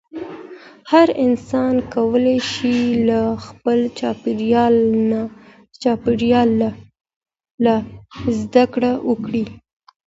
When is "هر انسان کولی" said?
0.91-2.37